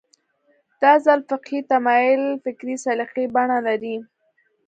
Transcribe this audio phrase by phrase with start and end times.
[0.81, 3.95] دا ځل فقهي تمایل فکري سلیقې بڼه لري